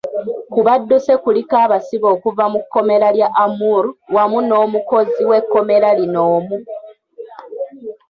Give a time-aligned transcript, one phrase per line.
[0.51, 6.57] Ku badduse kuliko abasibe okuva mu kkomera lya Amuru wamu n’omukozi w’ekkomera lino omu.